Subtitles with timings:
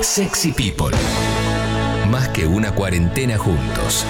[0.00, 0.96] Sexy People.
[2.10, 4.04] Más que una cuarentena juntos.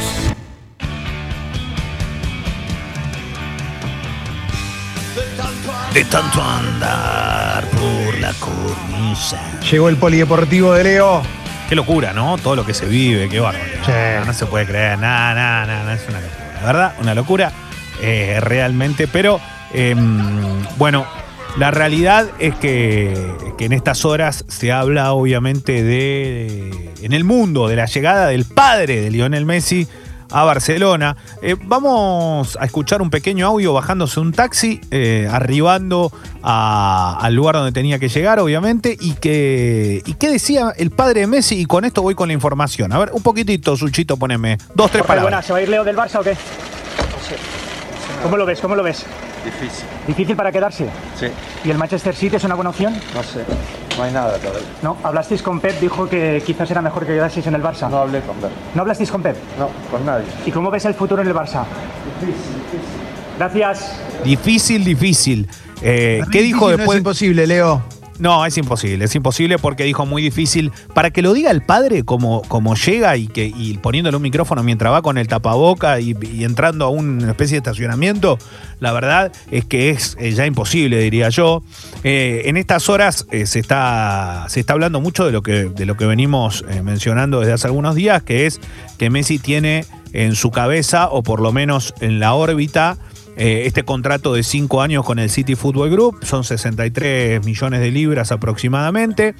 [5.92, 9.38] De tanto andar por la cornisa.
[9.71, 11.22] Llegó el polideportivo de Leo.
[11.68, 12.38] Qué locura, ¿no?
[12.38, 13.84] Todo lo que se vive, qué bárbaro.
[13.84, 13.93] Sí.
[14.20, 16.52] No, no se puede creer, nada, nada, nada, es una locura.
[16.54, 17.52] La verdad, una locura,
[18.00, 19.06] eh, realmente.
[19.06, 19.38] Pero,
[19.75, 21.06] em, bueno,
[21.57, 23.17] la realidad es que,
[23.57, 26.93] que en estas horas se habla, obviamente, de.
[27.02, 29.89] en el mundo, de la llegada del padre de Lionel Messi
[30.30, 31.16] a Barcelona.
[31.41, 37.55] Eh, vamos a escuchar un pequeño audio bajándose un taxi, eh, arribando a- al lugar
[37.56, 41.65] donde tenía que llegar, obviamente, y que y qué decía el padre de Messi, y
[41.65, 42.92] con esto voy con la información.
[42.92, 45.23] A ver, un poquitito, Suchito, poneme dos, tres Jorge, palabras.
[45.25, 46.37] buenas, ¿se va a ir Leo del Barça o qué?
[48.22, 48.60] ¿Cómo lo ves?
[48.60, 49.04] ¿Cómo lo ves?
[49.45, 50.88] Difícil, ¿Difícil para quedarse?
[51.18, 51.27] sí,
[51.64, 52.94] ¿Y el Manchester City es una buena opción?
[53.14, 53.44] no sé,
[53.96, 54.66] no hay nada todavía.
[54.82, 57.88] No, hablasteis con Pep, dijo que quizás era mejor que quedaseis en el Barça.
[57.88, 59.36] No hablé con Ver, ¿No hablasteis con Pep?
[59.58, 60.27] no, con nadie.
[60.44, 61.64] ¿Y cómo ves el futuro en el Barça?
[63.38, 63.92] Gracias.
[64.25, 65.48] Difícil, difícil.
[65.80, 66.97] Eh, ¿Qué dijo difícil No después?
[66.97, 67.82] es imposible, Leo.
[68.19, 70.72] No, es imposible, es imposible porque dijo muy difícil.
[70.94, 74.92] Para que lo diga el padre como, como llega y, que, poniéndole un micrófono mientras
[74.92, 78.38] va con el tapaboca y, entrando a una especie de estacionamiento,
[78.80, 81.62] la verdad es que es eh, ya imposible, diría yo.
[82.02, 85.86] Eh, en estas horas eh, se, está, se está hablando mucho de lo que, de
[85.86, 88.60] lo que venimos mencionando desde hace algunos días, que es
[88.98, 92.98] que Messi tiene en su cabeza, o por lo menos en la órbita,
[93.39, 97.91] eh, este contrato de cinco años con el City Football Group, son 63 millones de
[97.91, 99.34] libras aproximadamente,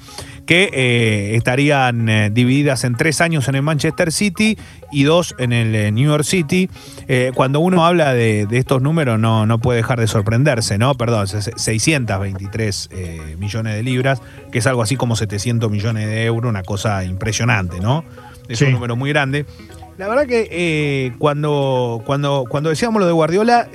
[0.45, 4.57] que eh, estarían eh, divididas en tres años en el Manchester City
[4.91, 6.69] y dos en el New York City.
[7.35, 10.95] Cuando uno habla de, de estos números no, no puede dejar de sorprenderse, ¿no?
[10.95, 16.25] Perdón, se- 623 eh, millones de libras, que es algo así como 700 millones de
[16.25, 18.03] euros, una cosa impresionante, ¿no?
[18.47, 18.65] Es Sí.
[18.65, 19.45] un número muy grande.
[19.99, 23.67] La verdad que eh, cuando, cuando, cuando decíamos lo de Guardiola,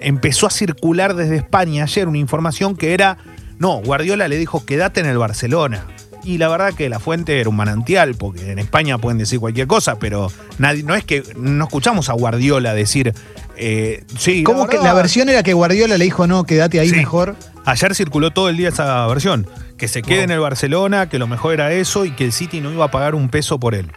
[0.00, 3.16] empezó a circular desde España ayer una información que era,
[3.58, 5.86] no, Guardiola le dijo, quédate en el Barcelona.
[6.24, 9.66] Y la verdad que la fuente era un manantial, porque en España pueden decir cualquier
[9.66, 13.14] cosa, pero nadie, no es que no escuchamos a Guardiola decir,
[13.56, 16.96] eh, sí, ¿Cómo que la versión era que Guardiola le dijo no, quédate ahí Sí.
[16.96, 17.34] mejor?
[17.64, 19.46] Ayer circuló todo el día esa versión,
[19.78, 20.24] que se quede Wow.
[20.24, 22.90] en el Barcelona, que lo mejor era eso y que el City no iba a
[22.90, 23.90] pagar un peso por él.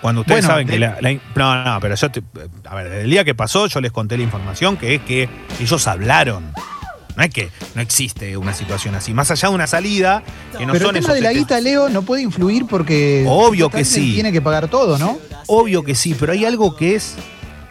[0.00, 2.22] Cuando ustedes Bueno, saben que la, la- No, no, pero yo te-
[2.68, 5.28] A ver, desde el día que pasó yo les conté la información que es que
[5.60, 6.52] ellos hablaron.
[7.16, 9.14] No es que no existe una situación así.
[9.14, 10.22] Más allá de una salida,
[10.58, 13.24] que no Pero son el tema esos de la guita, Leo, no puede influir porque.
[13.26, 14.12] Obvio que sí.
[14.12, 15.18] Tiene que pagar todo, ¿no?
[15.46, 17.14] Obvio que sí, pero hay algo que es,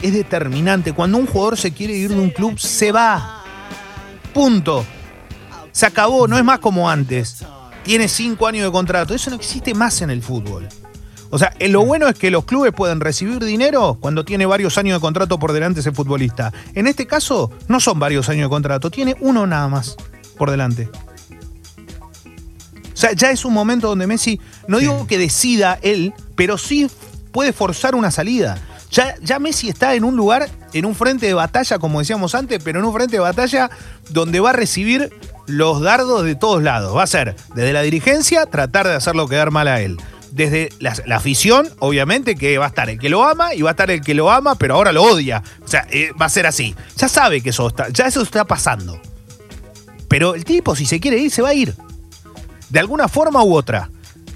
[0.01, 0.93] es determinante.
[0.93, 3.43] Cuando un jugador se quiere ir de un club, se va.
[4.33, 4.83] Punto.
[5.71, 7.45] Se acabó, no es más como antes.
[7.83, 9.13] Tiene cinco años de contrato.
[9.13, 10.67] Eso no existe más en el fútbol.
[11.29, 14.77] O sea, eh, lo bueno es que los clubes pueden recibir dinero cuando tiene varios
[14.77, 16.53] años de contrato por delante ese futbolista.
[16.73, 19.95] En este caso, no son varios años de contrato, tiene uno nada más
[20.37, 20.89] por delante.
[22.95, 26.89] O sea, ya es un momento donde Messi, no digo que decida él, pero sí
[27.33, 28.57] puede forzar una salida.
[28.89, 32.61] Ya, ya Messi está en un lugar, en un frente de batalla, como decíamos antes,
[32.63, 33.69] pero en un frente de batalla
[34.09, 35.11] donde va a recibir
[35.47, 36.95] los dardos de todos lados.
[36.95, 39.97] Va a ser desde la dirigencia tratar de hacerlo quedar mal a él.
[40.35, 43.69] Desde la, la afición, obviamente, que va a estar el que lo ama y va
[43.69, 45.41] a estar el que lo ama, pero ahora lo odia.
[45.63, 46.75] O sea, eh, va a ser así.
[46.97, 49.00] Ya sabe que eso está, ya eso está pasando.
[50.09, 51.73] Pero el tipo, si se quiere ir, se va a ir
[52.69, 53.90] de alguna forma u otra.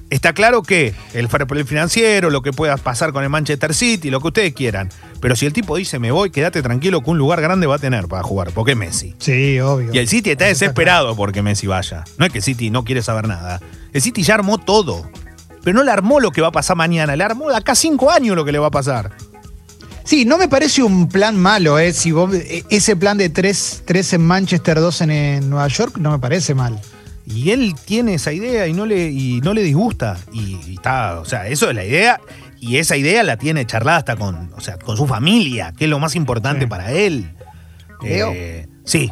[0.10, 4.10] Está claro que el fair play financiero, lo que pueda pasar con el Manchester City,
[4.10, 4.90] lo que ustedes quieran.
[5.22, 7.80] Pero si el tipo dice me voy, quédate tranquilo que un lugar grande va a
[7.80, 9.14] tener para jugar, porque es Messi.
[9.20, 9.94] Sí, obvio.
[9.94, 12.06] Y el City está desesperado porque Messi vaya.
[12.18, 13.62] No es que el City no quiere saber nada.
[13.94, 15.08] El City ya armó todo.
[15.64, 18.12] Pero no le armó lo que va a pasar mañana, le armó de acá cinco
[18.12, 19.12] años lo que le va a pasar.
[20.04, 21.94] Sí, no me parece un plan malo, ¿eh?
[21.94, 25.98] Si vos, eh, ese plan de tres, tres en Manchester, dos en, en Nueva York,
[26.00, 26.80] no me parece mal.
[27.28, 30.18] Y él tiene esa idea y no le, y no le disgusta.
[30.34, 32.20] Y, y está, o sea, eso es la idea.
[32.60, 35.90] Y esa idea la tiene charlada hasta con, o sea, con su familia, que es
[35.92, 36.68] lo más importante Sí.
[36.68, 37.32] para él.
[38.04, 39.12] Eh, sí.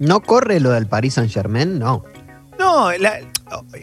[0.00, 1.78] ¿No corre lo del Paris Saint Germain?
[1.78, 2.02] No.
[2.58, 3.20] No, la-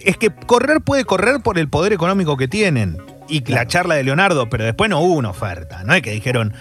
[0.03, 2.97] es que correr puede correr por el poder económico que tienen.
[3.27, 5.83] Y la charla de Leonardo, pero después no hubo una oferta.
[5.83, 6.53] No es que dijeron,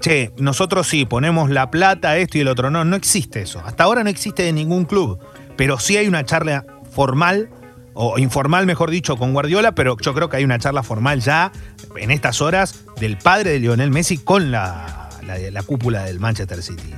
[0.00, 2.70] che, nosotros sí ponemos la plata, esto y el otro.
[2.70, 3.62] No, no existe eso.
[3.64, 5.18] Hasta ahora no existe de ningún club.
[5.56, 7.48] Pero sí hay una charla formal,
[7.94, 11.52] o informal mejor dicho, con Guardiola, pero yo creo que hay una charla formal ya
[11.96, 16.62] en estas horas del padre de Lionel Messi con la, la, la cúpula del Manchester
[16.62, 16.94] City.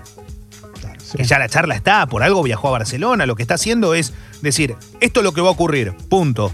[1.06, 1.18] Sí.
[1.18, 4.12] que ya la charla está, por algo viajó a Barcelona, lo que está haciendo es
[4.42, 6.52] decir, esto es lo que va a ocurrir, punto.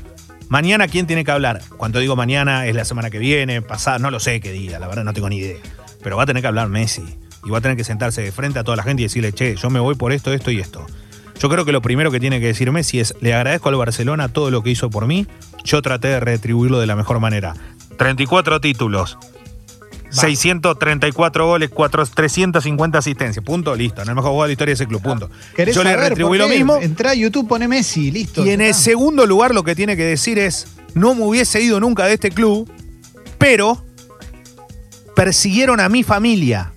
[0.51, 1.63] Mañana, ¿quién tiene que hablar?
[1.79, 4.89] Cuando digo mañana, es la semana que viene, pasada, no lo sé qué día, la
[4.89, 5.57] verdad no tengo ni idea.
[6.03, 7.03] Pero va a tener que hablar Messi.
[7.45, 9.57] Y va a tener que sentarse de frente a toda la gente y decirle, che,
[9.57, 10.87] yo me voy por esto, esto y esto.
[11.41, 14.29] Yo creo que lo primero que tiene que decir Messi es, le agradezco al Barcelona
[14.29, 15.27] todo lo que hizo por mí,
[15.65, 17.55] yo traté de retribuirlo de la mejor manera.
[17.97, 19.19] 34 títulos,
[20.12, 24.75] 634 goles, 4, 350 asistencias, punto, listo, no el mejor jugador de la historia de
[24.75, 25.31] ese club, punto.
[25.56, 26.76] ¿Querés Yo le retribuí lo mismo.
[26.76, 28.44] Entrá a YouTube, pone Messi, listo.
[28.44, 31.81] Y en el segundo lugar lo que tiene que decir es, no me hubiese ido
[31.81, 32.70] nunca de este club,
[33.38, 33.82] pero
[35.17, 36.73] persiguieron a mi familia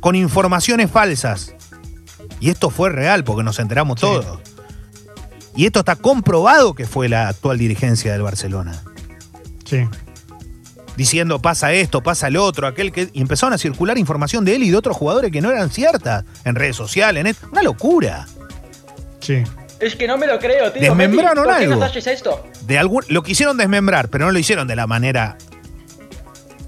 [0.00, 1.54] con informaciones falsas.
[2.40, 4.06] Y esto fue real porque nos enteramos Sí.
[4.06, 4.38] todos.
[5.56, 8.82] Y esto está comprobado que fue la actual dirigencia del Barcelona.
[9.64, 9.86] Sí.
[11.00, 13.08] Diciendo pasa esto, pasa el otro, aquel que.
[13.14, 16.26] Y empezaron a circular información de él y de otros jugadores que no eran ciertas
[16.44, 17.24] en redes sociales.
[17.24, 18.26] En Una locura.
[19.18, 19.42] Sí.
[19.78, 20.82] Es que no me lo creo, tío.
[20.82, 21.76] Desmembraron Messi, ¿Por qué algo.
[21.76, 22.46] nos haces esto?
[22.66, 25.38] de algún, lo quisieron desmembrar, pero no lo hicieron de la manera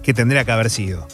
[0.03, 1.07] que tendría que haber sido.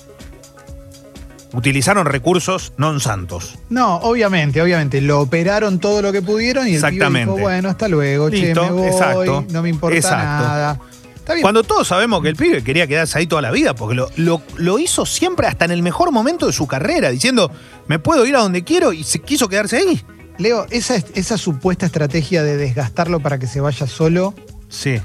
[1.53, 3.59] Utilizaron recursos non santos.
[3.69, 5.01] No, obviamente, obviamente.
[5.01, 7.33] Lo operaron todo lo que pudieron y el pibe Exactamente.
[7.33, 10.45] dijo, bueno, hasta luego, Listo, che, me voy, exacto, no me importa exacto.
[10.47, 10.81] nada.
[11.29, 11.43] Está bien.
[11.43, 14.41] Cuando todos sabemos que el pibe quería quedarse ahí toda la vida, porque lo, lo-
[14.57, 17.53] lo hizo siempre hasta en el mejor momento de su carrera, diciendo,
[17.87, 20.01] me puedo ir a donde quiero y se quiso quedarse ahí.
[20.39, 24.33] Leo, esa, esa supuesta estrategia de desgastarlo para que se vaya solo,
[24.71, 25.01] Sí.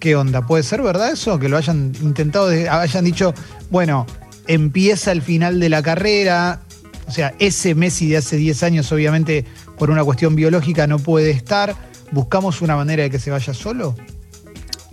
[0.00, 0.46] ¿qué onda?
[0.46, 1.38] ¿Puede ser verdad eso?
[1.38, 3.32] Que lo hayan intentado, de- hayan dicho,
[3.70, 4.04] bueno,
[4.46, 6.60] empieza el final de la carrera.
[7.06, 9.46] O sea, ese Messi de hace 10 años, obviamente,
[9.78, 11.74] por una cuestión biológica, no puede estar.
[12.10, 13.94] ¿Buscamos una manera de que se vaya solo?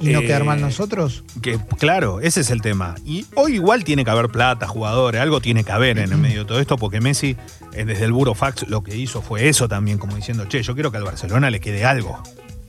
[0.01, 1.23] ¿Y no Eh, quedar mal nosotros?
[1.41, 2.95] Que, claro, ese es el tema.
[3.05, 6.39] Y hoy igual tiene que haber plata, jugadores, algo tiene que haber en el medio
[6.39, 7.35] de todo esto, porque Messi,
[7.73, 10.91] eh, desde el Burofax, lo que hizo fue eso también, como diciendo, che, yo quiero
[10.91, 12.21] que al Barcelona le quede algo.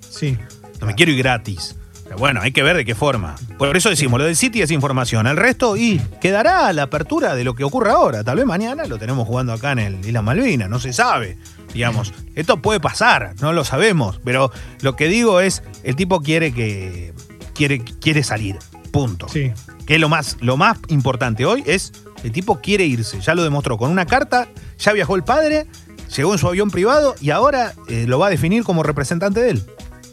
[0.08, 0.37] Sí.
[0.81, 1.76] No me quiero ir gratis.
[2.18, 3.34] Bueno, hay que ver de qué forma.
[3.58, 5.26] Por eso decimos, lo del City es información.
[5.26, 8.24] El resto, y quedará a la apertura de lo que ocurra ahora.
[8.24, 11.38] Tal vez mañana lo tenemos jugando acá en el Isla Malvina, no se sabe.
[11.72, 14.20] Digamos, esto puede pasar, no lo sabemos.
[14.24, 14.50] Pero
[14.80, 17.12] lo que digo es, el tipo quiere que.
[17.54, 18.58] quiere, quiere salir.
[18.90, 19.28] Punto.
[19.28, 19.52] Sí.
[19.86, 21.92] Que es lo más, lo más importante hoy es,
[22.24, 23.20] el tipo quiere irse.
[23.20, 24.48] Ya lo demostró con una carta,
[24.78, 25.66] ya viajó el padre,
[26.14, 29.50] llegó en su avión privado y ahora eh, lo va a definir como representante de
[29.50, 29.62] él.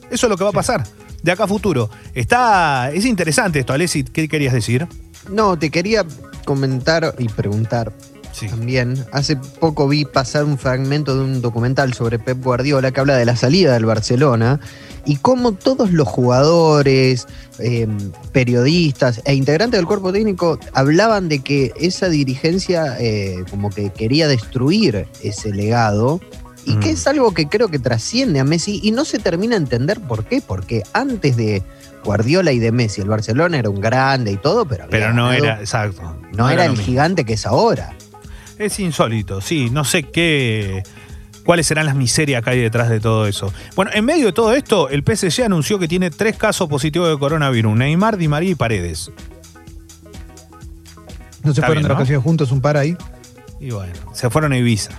[0.10, 0.84] Eso es lo que va a pasar.
[1.24, 1.90] De acá a futuro.
[2.14, 2.92] Está.
[2.92, 4.04] Es interesante esto, Alessi.
[4.04, 4.88] ¿Qué querías decir?
[5.30, 6.06] No, te quería
[6.46, 7.92] comentar y preguntar
[8.32, 8.48] Sí.
[8.48, 9.06] también.
[9.12, 13.26] Hace poco vi pasar un fragmento de un documental sobre Pep Guardiola que habla de
[13.26, 14.60] la salida del Barcelona
[15.06, 17.26] y cómo todos los jugadores,
[17.58, 17.88] eh,
[18.32, 24.28] periodistas e integrantes del cuerpo técnico hablaban de que esa dirigencia eh, como que quería
[24.28, 26.22] destruir ese legado
[26.70, 26.80] y Mm.
[26.80, 30.00] que es algo que creo que trasciende a Messi y no se termina a entender
[30.02, 31.64] por qué, porque antes de
[32.04, 35.44] Guardiola y de Messi, el Barcelona era un grande y todo, pero, Pero no ganado-
[35.44, 35.60] era.
[35.60, 36.16] Exacto.
[36.38, 37.94] no era el gigante que es ahora.
[38.58, 39.70] Es insólito, sí.
[39.70, 40.84] No sé qué.
[41.46, 43.52] ¿Cuáles serán las miserias que hay detrás de todo eso?
[43.76, 47.18] Bueno, en medio de todo esto, el PSG anunció que tiene tres casos positivos de
[47.18, 49.12] coronavirus: Neymar, Di María y Paredes.
[51.44, 51.96] ¿No se Está fueron de ¿no?
[51.96, 52.96] vacaciones juntos un par ahí?
[53.60, 54.92] Y bueno, se fueron a Ibiza.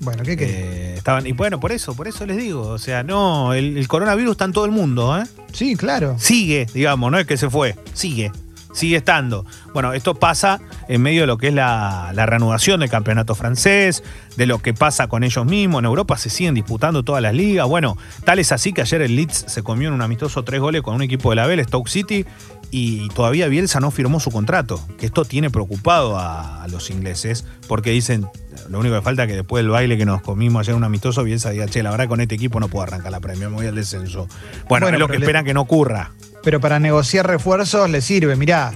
[0.00, 0.54] Bueno, ¿qué querés?
[0.54, 2.62] Eh, estaban, y bueno, por eso, por eso les digo.
[2.68, 5.24] O sea, no, el, el coronavirus está en todo el mundo, ¿eh?
[5.52, 6.16] Sí, claro.
[6.18, 8.30] Sigue, digamos, no es que se fue, sigue,
[8.72, 9.44] sigue estando.
[9.74, 14.04] Bueno, esto pasa en medio de lo que es la, la reanudación del campeonato francés,
[14.36, 15.80] de lo que pasa con ellos mismos.
[15.80, 17.66] En Europa se siguen disputando todas las ligas.
[17.66, 20.82] Bueno, tal es así que ayer el Leeds se comió en un amistoso tres goles
[20.82, 22.24] con un equipo de la Bell, Stoke City,
[22.70, 24.80] y todavía Bielsa no firmó su contrato.
[24.98, 28.26] Que esto tiene preocupado a, a los ingleses, porque dicen,
[28.68, 30.84] lo único que falta es que después del baile que nos comimos ayer en un
[30.84, 33.54] amistoso, Bielsa diga, che, la verdad con este equipo no puedo arrancar la premia, me
[33.56, 34.26] voy al descenso.
[34.68, 36.12] Bueno, Bueno, es lo que le- esperan que no ocurra.
[36.42, 38.72] Pero para negociar refuerzos le sirve, mirá.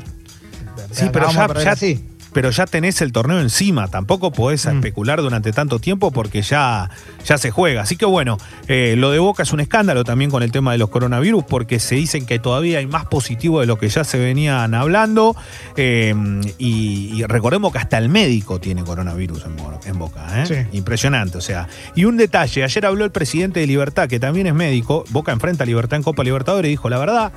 [0.91, 2.05] Sí, pero ya, así.
[2.33, 3.89] Pero ya tenés el torneo encima.
[3.89, 4.77] Tampoco podés Mm.
[4.77, 6.91] especular durante tanto tiempo porque ya,
[7.25, 7.83] ya se juega.
[7.83, 10.79] Así que bueno, eh, lo de Boca es un escándalo también con el tema de
[10.79, 14.19] los coronavirus porque se dicen que todavía hay más positivo de lo que ya se
[14.19, 15.37] venían hablando.
[15.77, 16.15] Eh,
[16.59, 20.43] y, y recordemos que hasta el médico tiene coronavirus en, Bo- en Boca.
[20.43, 20.47] ¿eh?
[20.47, 20.77] Sí.
[20.77, 21.39] Impresionante.
[21.39, 25.05] O sea, y un detalle, ayer habló el presidente de Libertad, que también es médico.
[25.11, 27.33] Boca enfrenta a Libertad en Copa Libertadores y dijo, la verdad,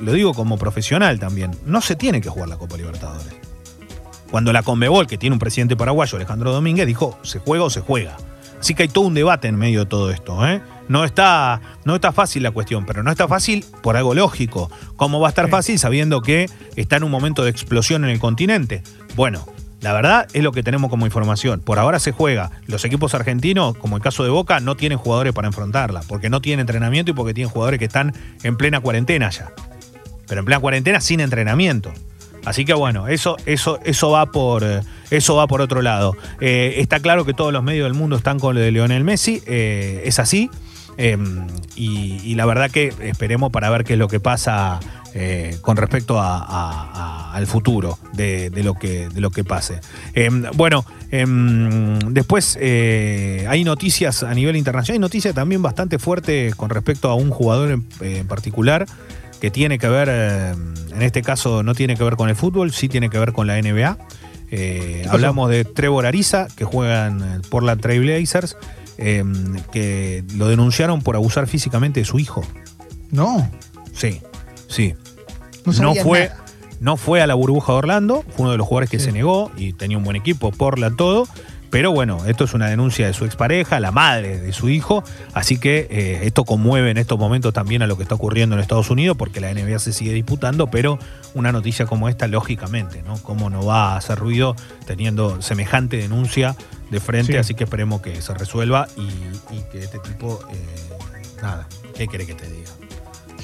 [0.00, 3.32] lo digo como profesional también, no se tiene que jugar la Copa Libertadores.
[4.30, 7.80] Cuando la Conmebol, que tiene un presidente paraguayo, Alejandro Domínguez, dijo, se juega o se
[7.80, 8.16] juega.
[8.60, 10.46] Así que hay todo un debate en medio de todo esto.
[10.46, 10.62] ¿eh?
[10.88, 14.70] No, está, no está fácil la cuestión, pero no está fácil por algo lógico.
[14.96, 18.18] ¿Cómo va a estar fácil sabiendo que está en un momento de explosión en el
[18.18, 18.82] continente?
[19.14, 19.46] Bueno,
[19.80, 21.60] La verdad es lo que tenemos como información.
[21.60, 22.50] Por ahora se juega.
[22.66, 26.40] Los equipos argentinos, como el caso de Boca, no tienen jugadores para enfrentarla, porque no
[26.40, 29.52] tienen entrenamiento y porque tienen jugadores que están en plena cuarentena ya.
[30.26, 31.92] Pero en plena cuarentena sin entrenamiento.
[32.46, 34.64] Así que bueno, eso, eso, eso va por,
[35.10, 36.16] eso va por otro lado.
[36.40, 39.42] Eh, está claro que todos los medios del mundo están con lo de Lionel Messi,
[39.46, 40.48] eh, es así.
[40.96, 41.18] Eh,
[41.74, 44.80] y, la verdad que esperemos para ver qué es lo que pasa
[45.12, 49.80] eh, con respecto a- al futuro de, lo que, de lo que pase.
[50.14, 56.70] Eh, bueno, em, después hay noticias a nivel internacional, hay noticias también bastante fuertes con
[56.70, 58.86] respecto a un jugador en particular
[59.40, 62.72] que tiene que ver, eh, en este caso no tiene que ver con el fútbol,
[62.72, 63.98] sí tiene que ver con la NBA.
[64.50, 68.56] Eh, hablamos de Trevor Ariza, que juega en el Portland Trail Blazers,
[68.98, 69.24] eh,
[69.72, 72.42] que lo denunciaron por abusar físicamente de su hijo.
[73.10, 73.50] No,
[73.92, 74.20] Sí,
[74.68, 74.94] sí.
[75.80, 76.44] no fue, nada.
[76.80, 79.06] no fue a la burbuja de Orlando, fue uno de los jugadores que Sí.
[79.06, 81.26] se negó y tenía un buen equipo, Portland todo.
[81.76, 85.04] Pero bueno, esto es una denuncia de su expareja, la madre de su hijo,
[85.34, 88.62] así que eh, esto conmueve en estos momentos también a lo que está ocurriendo en
[88.62, 90.98] Estados Unidos, porque la NBA se sigue disputando, pero
[91.34, 93.22] una noticia como esta, lógicamente, ¿no?
[93.22, 94.56] ¿Cómo no va a hacer ruido
[94.86, 96.56] teniendo semejante denuncia
[96.90, 97.34] de frente?
[97.34, 97.38] Sí.
[97.38, 99.02] Así que esperemos que se resuelva y,
[99.54, 102.70] y que este tipo, eh, nada, ¿qué quiere que te diga?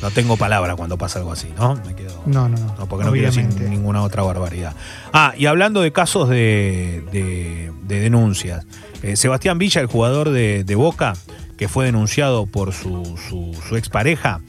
[0.03, 1.77] No tengo palabra cuando pasa algo así, ¿no?
[1.87, 2.21] Me quedo.
[2.27, 2.75] No, no, no.
[2.79, 4.75] No, porque no quiero decir ninguna otra barbaridad.
[5.13, 8.67] Ah, y hablando de casos de, de- de denuncias.
[9.03, 11.15] eh, Sebastián Villa, el jugador de, de Boca,
[11.57, 14.41] que fue denunciado por su, su, su expareja,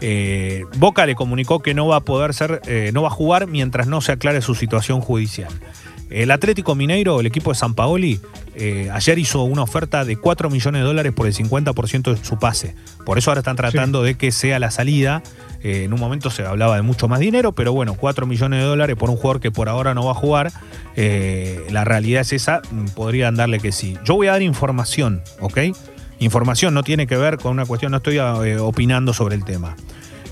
[0.00, 3.46] eh, Boca le comunicó que no va a poder ser, eh, no va a jugar
[3.46, 5.48] mientras no se aclare su situación judicial.
[6.10, 8.20] El Atlético Mineiro, el equipo de San Paoli,
[8.54, 12.38] eh, ayer hizo una oferta de 4 millones de dólares por el 50% de su
[12.38, 12.74] pase.
[13.04, 15.22] Por eso ahora están tratando de que sea la salida.
[15.62, 18.66] Eh, en un momento se hablaba de mucho más dinero, pero bueno, 4 millones de
[18.66, 20.50] dólares por un jugador que por ahora no va a jugar.
[20.96, 23.96] eh, la realidad es esa, mm, podrían darle que sí.
[24.04, 25.58] Yo voy a dar información, ¿ok?
[26.18, 29.76] Información no tiene que ver con una cuestión, no estoy eh, opinando sobre el tema.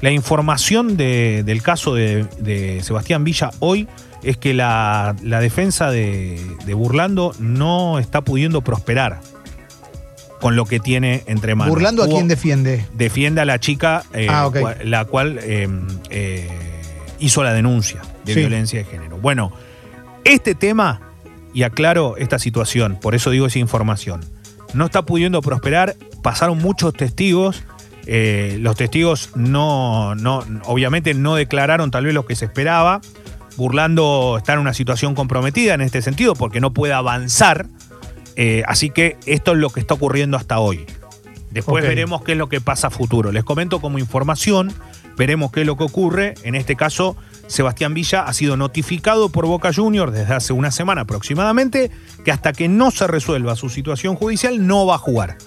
[0.00, 3.86] La información de- del caso de, de Sebastián Villa hoy
[4.28, 9.20] es que la, la defensa de, de Burlando no está pudiendo prosperar
[10.40, 11.72] con lo que tiene entre manos.
[11.74, 12.84] Burlando a quién defiende.
[12.94, 14.50] defiende a la chica eh, Ah,
[14.84, 15.68] la cual eh,
[16.10, 16.48] eh,
[17.18, 18.40] hizo la denuncia de Sí.
[18.40, 19.16] violencia de género.
[19.18, 19.52] Bueno,
[20.24, 21.00] este tema,
[21.54, 24.20] y aclaro esta situación, por eso digo esa información,
[24.74, 27.62] no está pudiendo prosperar, pasaron muchos testigos,
[28.06, 33.00] eh, los testigos no, no, obviamente no declararon tal vez lo que se esperaba,
[33.56, 37.66] Burlando está en una situación comprometida en este sentido porque no puede avanzar,
[38.36, 40.84] eh, así que esto es lo que está ocurriendo hasta hoy.
[41.50, 43.32] Después veremos qué es lo que pasa a futuro.
[43.32, 44.74] Les comento como información,
[45.16, 46.34] veremos qué es lo que ocurre.
[46.42, 51.02] En este caso, Sebastián Villa ha sido notificado por Boca Juniors desde hace una semana
[51.02, 51.90] aproximadamente
[52.26, 55.38] que hasta que no se resuelva su situación judicial no va a jugar.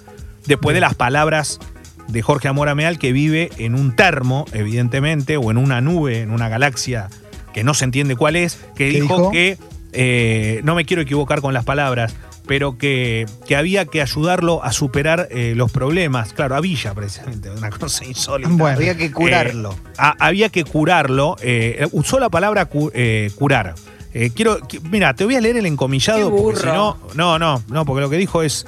[0.46, 1.60] Después de las palabras
[2.08, 6.32] de Jorge Amora Meal que vive en un termo, evidentemente, o en una nube, en
[6.32, 7.08] una galaxia
[7.52, 9.30] que no se entiende cuál es, que ¿Qué dijo, dijo?
[9.30, 9.58] que,
[9.92, 12.14] eh, no me quiero equivocar con las palabras,
[12.46, 16.32] pero que, que había que ayudarlo a superar eh, los problemas.
[16.32, 18.50] Claro, a Villa, precisamente, una cosa insólita.
[18.50, 19.72] Bueno, Había que curarlo.
[19.72, 21.36] Eh, a- había que curarlo.
[21.42, 23.74] eh, usó la palabra cu- eh, curar.
[24.12, 27.38] Eh, quiero, qui- mira, te voy a leer el encomillado Qué porque si no, no,
[27.38, 28.66] no, no, porque lo que dijo es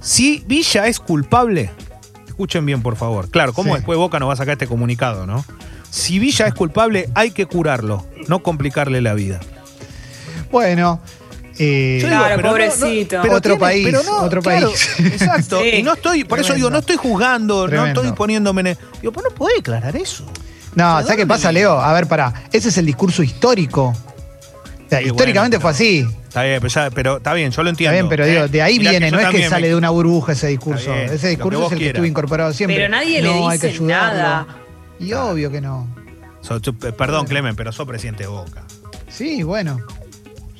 [0.00, 1.70] si Villa es culpable,
[2.26, 3.30] escuchen bien por favor.
[3.30, 3.76] Claro, ¿cómo Sí.
[3.78, 5.42] después Boca nos va a sacar este comunicado, no?
[5.90, 9.40] Si Villa es culpable, hay que curarlo, no complicarle la vida.
[10.50, 11.00] Bueno,
[11.58, 13.22] eh, Claro, pero no- pobrecito.
[13.30, 13.88] Otro país,
[14.20, 14.88] otro claro, país.
[14.98, 15.60] Exacto.
[15.62, 15.68] Sí.
[15.76, 16.96] Y no estoy, por eso digo, no estoy
[17.66, 17.94] Tremendo.
[17.94, 18.60] no estoy poniéndome.
[18.62, 20.24] en el- Digo, pues no puede declarar eso.
[20.74, 21.80] No, sea, ¿sabes qué ¿dónde pasa, le- Leo?
[21.80, 22.32] A ver, pará.
[22.52, 23.94] Ese es el discurso histórico.
[24.86, 26.06] O sea, históricamente bueno, fue así.
[26.28, 27.92] Está bien, pero, ya- pero está bien, yo lo Está entiendo.
[27.94, 28.30] bien, pero ¿eh?
[28.30, 30.80] digo, de ahí Mirá viene, no es que sale me- de una burbuja ese discurso.
[30.90, 32.76] Está bien, ese discurso es el que estuvo incorporado siempre.
[32.76, 34.18] Pero nadie le no, hay que dice ayudarlo.
[34.18, 34.46] nada.
[34.98, 35.86] Y obvio que no.
[36.40, 38.64] So- tú- perdón, Clemen, pero sos presidente de Boca.
[39.08, 39.78] Sí, bueno.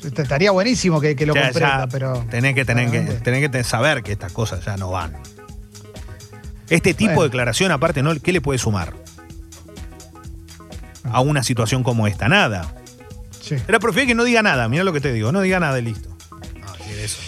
[0.03, 2.25] Est- Estaría buenísimo que, que lo comprenda, ya pero.
[2.31, 5.15] Tenés que, que, tenés que saber que estas cosas ya no van.
[6.69, 7.23] Este tipo Bueno.
[7.23, 8.13] de declaración, aparte, ¿no?
[8.21, 8.93] ¿qué le puede sumar?
[11.05, 12.75] A una situación como esta, nada.
[13.41, 13.55] Sí.
[13.69, 15.83] Era prefiero que no diga nada, mira lo que te digo, no diga nada y
[15.83, 16.09] listo.
[16.61, 17.19] No, sí, eso.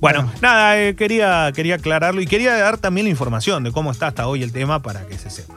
[0.00, 0.32] Bueno, Bueno.
[0.42, 4.26] nada, eh, quería, quería aclararlo y quería dar también la información de cómo está hasta
[4.26, 5.54] hoy el tema para que se sepa.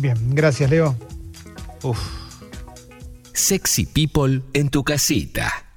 [0.00, 0.94] Bien, gracias, Leo.
[1.82, 1.98] Uf.
[3.32, 5.67] Sexy People en tu casita.